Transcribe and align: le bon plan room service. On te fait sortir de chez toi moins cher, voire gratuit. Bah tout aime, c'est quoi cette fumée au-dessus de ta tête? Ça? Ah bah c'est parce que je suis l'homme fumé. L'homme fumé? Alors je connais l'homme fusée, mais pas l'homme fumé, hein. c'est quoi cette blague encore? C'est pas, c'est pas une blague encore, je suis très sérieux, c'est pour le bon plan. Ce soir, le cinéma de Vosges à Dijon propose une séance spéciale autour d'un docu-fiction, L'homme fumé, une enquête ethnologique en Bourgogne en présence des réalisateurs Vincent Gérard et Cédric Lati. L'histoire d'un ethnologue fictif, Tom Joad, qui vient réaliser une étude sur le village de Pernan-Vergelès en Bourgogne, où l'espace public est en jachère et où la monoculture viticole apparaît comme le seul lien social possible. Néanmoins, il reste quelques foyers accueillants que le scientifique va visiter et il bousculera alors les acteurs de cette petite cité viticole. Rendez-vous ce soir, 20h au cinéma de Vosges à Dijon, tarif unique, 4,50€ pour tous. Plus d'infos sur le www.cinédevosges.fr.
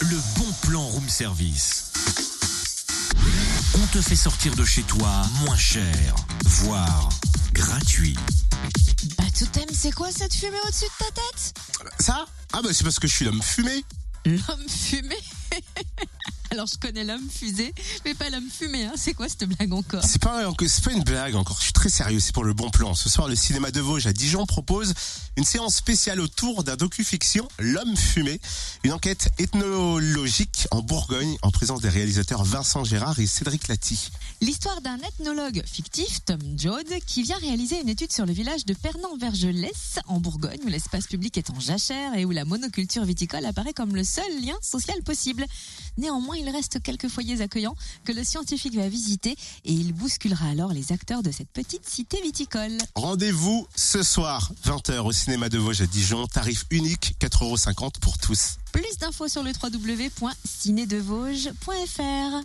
le 0.00 0.16
bon 0.38 0.50
plan 0.62 0.82
room 0.82 1.08
service. 1.08 1.92
On 3.74 3.86
te 3.88 4.00
fait 4.00 4.16
sortir 4.16 4.54
de 4.54 4.64
chez 4.64 4.82
toi 4.82 5.10
moins 5.44 5.56
cher, 5.56 6.14
voire 6.44 7.08
gratuit. 7.52 8.16
Bah 9.18 9.24
tout 9.38 9.58
aime, 9.58 9.68
c'est 9.72 9.92
quoi 9.92 10.10
cette 10.10 10.34
fumée 10.34 10.58
au-dessus 10.66 10.84
de 10.84 11.04
ta 11.04 11.10
tête? 11.12 11.54
Ça? 11.98 12.26
Ah 12.52 12.60
bah 12.62 12.70
c'est 12.72 12.84
parce 12.84 12.98
que 12.98 13.08
je 13.08 13.14
suis 13.14 13.24
l'homme 13.24 13.42
fumé. 13.42 13.84
L'homme 14.24 14.68
fumé? 14.68 15.16
Alors 16.52 16.66
je 16.66 16.76
connais 16.76 17.04
l'homme 17.04 17.30
fusée, 17.30 17.72
mais 18.04 18.12
pas 18.12 18.28
l'homme 18.28 18.50
fumé, 18.50 18.84
hein. 18.84 18.94
c'est 18.96 19.14
quoi 19.14 19.28
cette 19.28 19.44
blague 19.44 19.72
encore? 19.72 20.02
C'est 20.02 20.20
pas, 20.20 20.42
c'est 20.66 20.84
pas 20.84 20.92
une 20.92 21.04
blague 21.04 21.36
encore, 21.36 21.58
je 21.58 21.64
suis 21.64 21.72
très 21.72 21.88
sérieux, 21.88 22.18
c'est 22.18 22.34
pour 22.34 22.42
le 22.42 22.54
bon 22.54 22.70
plan. 22.70 22.92
Ce 22.94 23.08
soir, 23.08 23.28
le 23.28 23.36
cinéma 23.36 23.70
de 23.70 23.80
Vosges 23.80 24.08
à 24.08 24.12
Dijon 24.12 24.46
propose 24.46 24.94
une 25.36 25.44
séance 25.44 25.76
spéciale 25.76 26.18
autour 26.18 26.64
d'un 26.64 26.74
docu-fiction, 26.74 27.48
L'homme 27.60 27.96
fumé, 27.96 28.40
une 28.82 28.92
enquête 28.92 29.30
ethnologique 29.38 30.66
en 30.72 30.82
Bourgogne 30.82 31.36
en 31.42 31.52
présence 31.52 31.80
des 31.82 31.88
réalisateurs 31.88 32.42
Vincent 32.42 32.82
Gérard 32.82 33.20
et 33.20 33.26
Cédric 33.28 33.68
Lati. 33.68 34.10
L'histoire 34.40 34.80
d'un 34.80 34.98
ethnologue 34.98 35.62
fictif, 35.66 36.24
Tom 36.24 36.40
Joad, 36.56 36.88
qui 37.06 37.22
vient 37.22 37.38
réaliser 37.38 37.80
une 37.80 37.88
étude 37.88 38.10
sur 38.10 38.26
le 38.26 38.32
village 38.32 38.64
de 38.66 38.74
Pernan-Vergelès 38.74 40.00
en 40.08 40.18
Bourgogne, 40.18 40.58
où 40.64 40.68
l'espace 40.68 41.06
public 41.06 41.38
est 41.38 41.50
en 41.50 41.60
jachère 41.60 42.14
et 42.16 42.24
où 42.24 42.32
la 42.32 42.44
monoculture 42.44 43.04
viticole 43.04 43.44
apparaît 43.46 43.72
comme 43.72 43.94
le 43.94 44.02
seul 44.02 44.30
lien 44.42 44.56
social 44.62 45.00
possible. 45.02 45.46
Néanmoins, 45.96 46.39
il 46.40 46.48
reste 46.48 46.82
quelques 46.82 47.08
foyers 47.08 47.42
accueillants 47.42 47.76
que 48.04 48.12
le 48.12 48.24
scientifique 48.24 48.74
va 48.74 48.88
visiter 48.88 49.36
et 49.64 49.72
il 49.72 49.92
bousculera 49.92 50.46
alors 50.46 50.72
les 50.72 50.92
acteurs 50.92 51.22
de 51.22 51.30
cette 51.30 51.50
petite 51.50 51.88
cité 51.88 52.20
viticole. 52.22 52.78
Rendez-vous 52.94 53.66
ce 53.76 54.02
soir, 54.02 54.50
20h 54.64 55.00
au 55.00 55.12
cinéma 55.12 55.48
de 55.48 55.58
Vosges 55.58 55.82
à 55.82 55.86
Dijon, 55.86 56.26
tarif 56.26 56.64
unique, 56.70 57.14
4,50€ 57.20 58.00
pour 58.00 58.18
tous. 58.18 58.56
Plus 58.72 58.98
d'infos 58.98 59.28
sur 59.28 59.42
le 59.42 59.50
www.cinédevosges.fr. 59.50 62.36